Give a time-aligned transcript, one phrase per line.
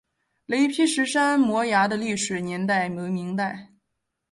[0.47, 3.67] 雷劈石山摩崖的历史年代为明代。